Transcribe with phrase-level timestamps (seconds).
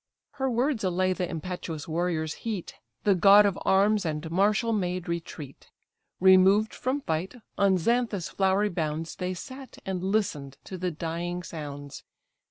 [0.31, 5.69] Her words allay the impetuous warrior's heat, The god of arms and martial maid retreat;
[6.19, 12.03] Removed from fight, on Xanthus' flowery bounds They sat, and listen'd to the dying sounds.